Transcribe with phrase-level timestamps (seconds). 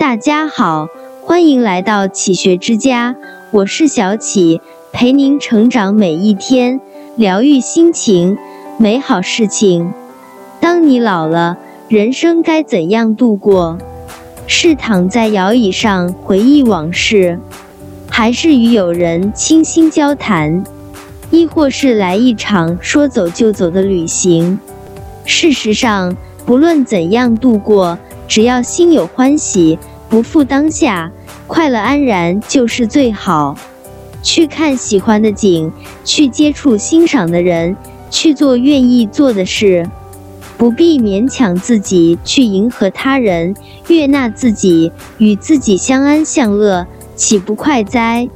[0.00, 0.88] 大家好，
[1.20, 3.14] 欢迎来到启学之家，
[3.50, 6.80] 我是小启，陪您成长每一天，
[7.16, 8.38] 疗愈心情，
[8.78, 9.92] 美好事情。
[10.58, 11.58] 当你老了，
[11.88, 13.76] 人生该怎样度过？
[14.46, 17.38] 是躺在摇椅上回忆往事，
[18.08, 20.64] 还是与友人倾心交谈，
[21.30, 24.58] 亦或是来一场说走就走的旅行？
[25.26, 29.78] 事实上，不论怎样度过，只要心有欢喜。
[30.10, 31.10] 不负当下，
[31.46, 33.56] 快乐安然就是最好。
[34.22, 35.70] 去看喜欢的景，
[36.04, 37.76] 去接触欣赏的人，
[38.10, 39.88] 去做愿意做的事，
[40.58, 43.54] 不必勉强自己去迎合他人，
[43.86, 48.28] 悦纳自己，与自己相安相乐，岂不快哉？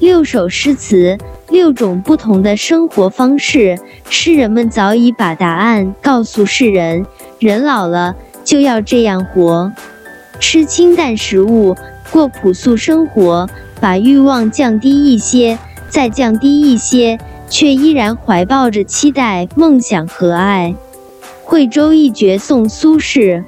[0.00, 1.16] 六首诗词，
[1.48, 3.78] 六种不同的生活方式，
[4.10, 7.06] 诗人们早已把答案告诉世人：
[7.38, 9.72] 人老了就要这样活。
[10.46, 11.74] 吃清淡食物，
[12.10, 13.48] 过朴素生活，
[13.80, 20.74] 把欲望降低一些，再降低一些，却依然怀抱着期待、梦想和爱。
[21.44, 23.42] 惠州一绝宋苏轼：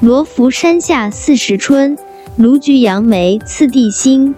[0.00, 1.96] 罗浮山下四时春，
[2.36, 4.34] 卢橘杨梅次第新。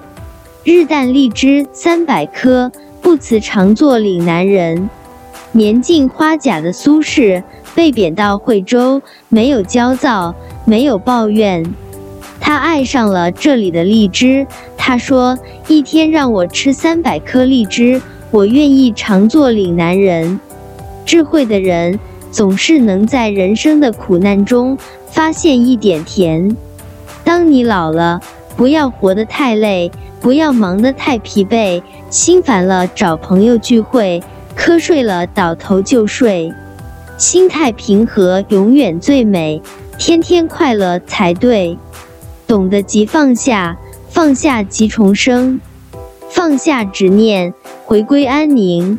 [0.64, 4.90] 日啖荔枝三百颗，不辞常作岭南人。
[5.52, 7.42] 年近花甲的苏轼
[7.74, 10.34] 被贬到惠州，没有焦躁。
[10.68, 11.64] 没有抱怨，
[12.46, 14.46] 他爱上了这里的荔枝。
[14.76, 20.38] 他说：“一天让我吃三百颗荔枝，我愿意常做岭南人。”
[21.04, 21.98] 智慧的人
[22.30, 26.56] 总是能在人生的苦难中发现一点甜。
[27.24, 28.20] 当你老了，
[28.56, 31.82] 不要活得太累，不要忙得太疲惫。
[32.10, 34.22] 心烦了找朋友聚会，
[34.56, 36.54] 瞌睡了倒头就睡。
[37.18, 39.60] 心态平和，永远最美。
[39.98, 41.76] 天天快乐才对，
[42.46, 43.76] 懂得即放下，
[44.08, 45.60] 放下即重生，
[46.28, 47.52] 放下执念，
[47.84, 48.98] 回归安宁。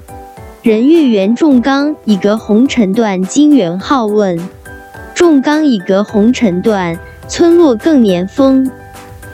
[0.62, 3.24] 人欲圆重刚，以隔红尘断。
[3.24, 4.38] 金元好问：
[5.16, 7.00] 重刚以隔红尘断，
[7.30, 8.70] 村落更年丰。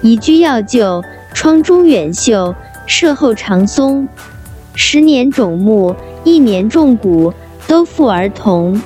[0.02, 1.04] 宜居要就，
[1.34, 2.54] 窗中远秀，
[2.86, 4.08] 舍后长松。
[4.76, 7.34] 十年种木，一年种谷，
[7.68, 8.80] 都付儿童。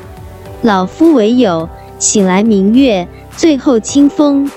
[0.61, 1.67] 老夫唯有。
[1.99, 4.47] 醒来明月，最后清风。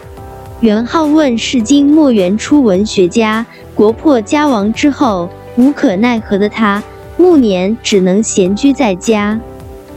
[0.60, 6.82] 元好问是金末元初文学家，国破家亡之后，无可奈何的他，
[7.16, 9.40] 暮年只能闲居在家。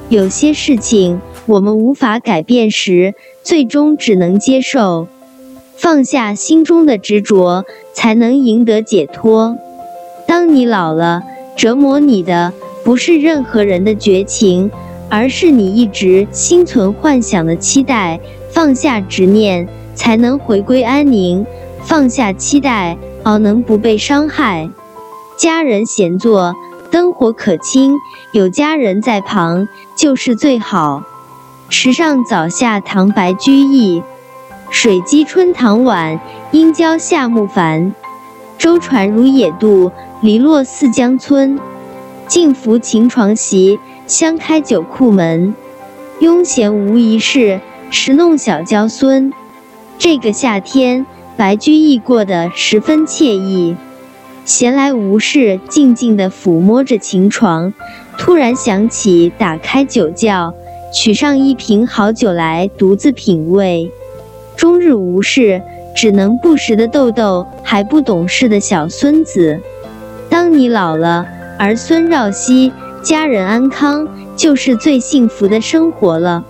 [0.07, 3.13] 有些事情我们无法改变时，
[3.43, 5.07] 最终只能接受，
[5.75, 9.57] 放下心中的执着，才能赢得解脱。
[10.25, 11.23] 当你老了，
[11.57, 12.53] 折磨你的
[12.85, 14.71] 不是任何人的绝情。
[15.09, 18.19] 而是你一直心存幻想的期待，
[18.49, 21.45] 放下执念，才能回归安宁；
[21.83, 24.69] 放下期待，而能不被伤害。
[25.37, 26.55] 家人闲坐，
[26.91, 27.97] 灯火可亲，
[28.31, 31.03] 有家人在旁就是最好。
[31.69, 34.03] 池上早下唐白居易，
[34.69, 36.19] 水击春塘晚，
[36.51, 37.93] 应郊夏木繁。
[38.57, 41.59] 舟船如野渡，篱落似江村。
[42.27, 43.79] 静拂琴床席。
[44.05, 45.55] 香开酒库门，
[46.19, 49.31] 庸闲无一事，时弄小娇孙。
[49.97, 51.05] 这个夏天，
[51.37, 53.75] 白居易过得十分惬意，
[54.45, 57.73] 闲来无事，静静地抚摸着琴床，
[58.17, 60.53] 突然想起打开酒窖，
[60.93, 63.91] 取上一瓶好酒来独自品味。
[64.55, 65.61] 终日无事，
[65.95, 69.59] 只能不时地逗逗还不懂事的小孙子。
[70.29, 71.25] 当你老了，
[71.57, 72.71] 儿孙绕膝。
[73.03, 76.45] 家人安康就是最幸福的生活了。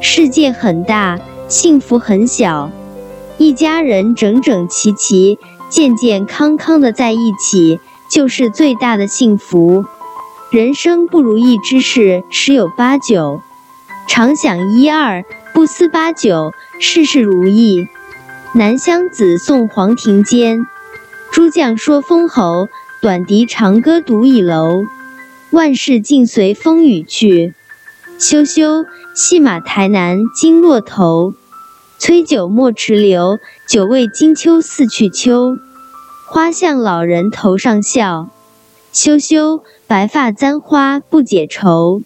[0.00, 1.20] 世界很大，
[1.52, 2.70] 幸福很小。
[3.36, 9.84] 一家人整整齐齐、健健康康的在一起，就是最大的幸福。
[10.50, 13.42] 人生不如意之事十有八九，
[14.08, 17.86] 常想一二，不思八九，事事如意。
[18.54, 20.66] 南乡子送黄庭坚，
[21.32, 22.68] 诸将说封侯，
[23.02, 24.86] 短笛长歌独倚楼。
[25.50, 27.52] 万事尽随风雨去，
[28.18, 31.34] 休休，戏马台南金络头。
[32.02, 33.38] 催酒莫迟留，
[33.68, 35.56] 酒味金秋似去秋。
[36.26, 38.28] 花向老人头上笑，
[38.92, 42.02] 羞羞，白发簪花不解愁。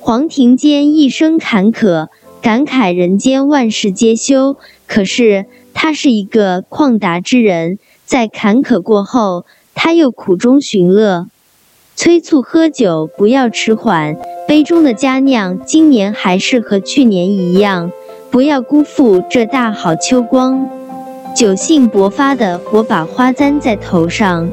[0.00, 2.08] 黄庭坚一生坎坷，
[2.42, 4.58] 感慨人间万事皆休。
[4.86, 11.28] 可是他是一个旷达之人，在坎坷过后，他又苦中寻乐。
[11.96, 14.14] 催促喝酒，不要迟缓。
[14.46, 17.90] 杯中的佳酿，今年还是和去年一样。
[18.32, 20.66] 不要辜负这大好秋光。
[21.36, 24.48] 酒兴勃发的我把花簪在头上。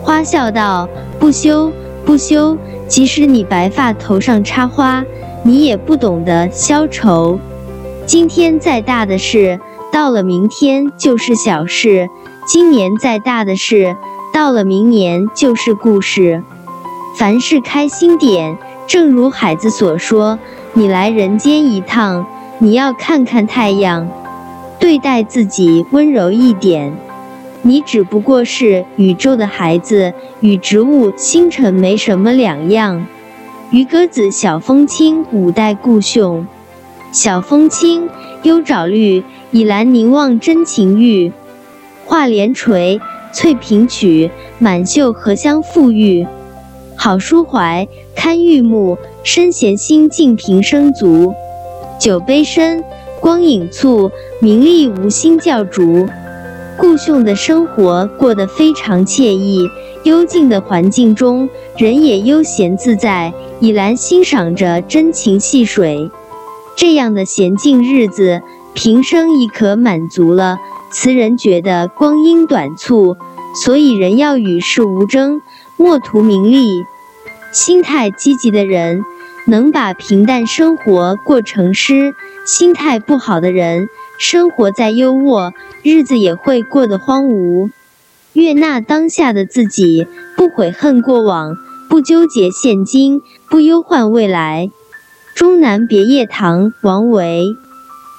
[0.00, 1.72] 花笑道：“不羞，
[2.06, 2.56] 不羞。
[2.86, 5.04] 即使你白发头上插花，
[5.42, 7.40] 你也不懂得消愁。
[8.06, 9.58] 今天再大的事，
[9.90, 12.06] 到了明天就是小事；
[12.46, 13.96] 今年再大的事，
[14.32, 16.44] 到了明年就是故事。
[17.16, 18.56] 凡事开心点。
[18.86, 20.38] 正如海子所说
[20.74, 22.26] ：‘你来人间一趟，
[22.60, 24.08] 你要看看太阳。’
[24.78, 26.92] 对待自己温柔一点。”
[27.62, 33.04] 你只不过是宇宙的孩子，与植物、星辰没什么两样。
[33.70, 36.46] 渔歌子，小风清，五代故兄。
[37.12, 38.08] 小风清，
[38.44, 41.30] 幽沼绿，倚栏凝望真情玉。
[42.06, 42.98] 画帘垂，
[43.30, 46.26] 翠屏曲，满袖荷香馥郁。
[46.96, 47.86] 好书怀，
[48.16, 51.34] 堪玉目，身闲心静平生足。
[52.00, 52.82] 酒杯深，
[53.20, 54.10] 光影簇，
[54.40, 56.08] 名利无心教逐。
[56.78, 59.68] 顾兄的生活过得非常惬意，
[60.04, 63.34] 幽静的环境中，人也悠闲自在。
[63.60, 66.10] 以兰欣赏着真情细水，
[66.74, 68.40] 这样的闲静日子，
[68.72, 70.56] 平生亦可满足了。
[70.90, 73.18] 词人觉得光阴短促，
[73.62, 75.42] 所以人要与世无争，
[75.76, 76.66] 莫图名利。
[77.52, 79.04] 心态积极的人，
[79.46, 82.12] 能把平淡生活过成诗；
[82.46, 83.88] 心态不好的人，
[84.18, 85.52] 生活再优渥，
[85.82, 87.70] 日子也会过得荒芜。
[88.32, 90.06] 悦纳当下的自己，
[90.36, 91.56] 不悔恨过往，
[91.88, 94.70] 不纠结现今，不忧患未来。
[95.34, 97.44] 终南别业堂，王维。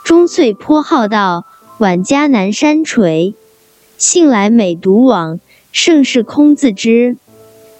[0.03, 1.45] 终岁颇好道，
[1.77, 3.35] 晚家南山陲。
[3.97, 5.39] 信来每独往，
[5.71, 7.15] 胜事空自知。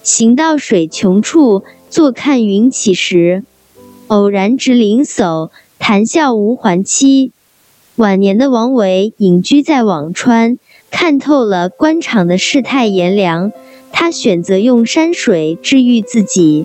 [0.02, 3.44] 行到水穷处，坐看云起时。
[4.06, 7.32] 偶然值林叟，谈笑无还期。
[7.96, 10.56] 晚年的王维隐居在辋川，
[10.90, 13.52] 看透了官场的世态炎凉，
[13.92, 16.64] 他选择用山水治愈自己。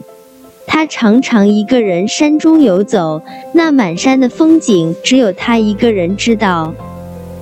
[0.65, 3.21] 他常常一个人山中游走，
[3.53, 6.73] 那满山的风景只有他一个人知道。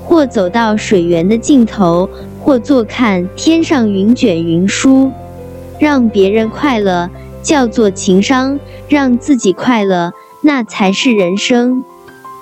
[0.03, 2.09] 或走到水源的尽头，
[2.41, 5.11] 或坐看天上云卷云舒。
[5.77, 7.09] 让别人快乐
[7.45, 8.59] 叫做情商，
[8.89, 10.11] 让自己快乐
[10.41, 11.83] 那才是人生。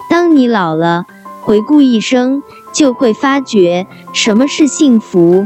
[0.09, 1.05] 当你老了。
[1.45, 2.41] 回顾一生，
[2.71, 5.45] 就会发觉什么是幸福，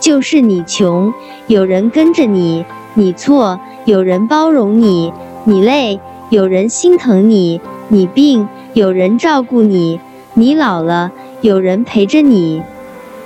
[0.00, 1.12] 就是你穷，
[1.48, 2.64] 有人跟着你；
[2.94, 5.12] 你错，有人包容你；
[5.44, 6.00] 你累，
[6.30, 10.00] 有人心疼你；你病，有人照顾你；
[10.32, 11.12] 你老了，
[11.42, 12.62] 有人陪着你。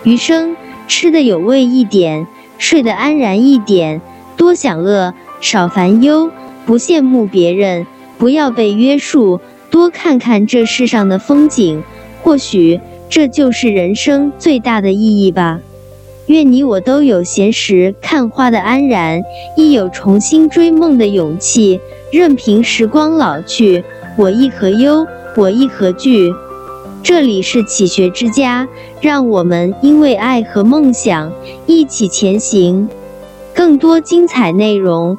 [0.02, 0.56] 余生
[0.88, 2.26] 吃的有味一点，
[2.58, 4.00] 睡得安然一点，
[4.36, 6.30] 多享乐，少烦忧，
[6.64, 7.84] 不羡慕别人，
[8.16, 9.40] 不要被约束。
[9.70, 11.82] 多看看这世上的风景，
[12.22, 12.80] 或许
[13.10, 15.58] 这就是人生最大的意义吧。
[16.26, 19.20] 愿你我都有闲时看花的安然，
[19.56, 21.80] 亦有重新追梦的勇气。
[22.12, 23.82] 任凭时光老去，
[24.16, 25.04] 我亦何忧，
[25.36, 26.32] 我亦何惧？
[27.02, 28.68] 这里是启学之家，
[29.00, 31.32] 让我们因为爱和梦想
[31.66, 32.88] 一起前行。
[33.54, 35.18] 更多精彩内容，